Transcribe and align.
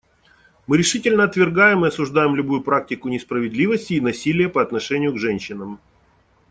Мы 0.65 0.77
решительно 0.77 1.25
отвергаем 1.25 1.85
и 1.85 1.89
осуждаем 1.89 2.35
любую 2.35 2.61
практику 2.63 3.07
несправедливости 3.07 3.93
и 3.93 4.01
насилия 4.01 4.49
по 4.49 4.59
отношению 4.63 5.13
к 5.13 5.19
женщинам. 5.19 5.79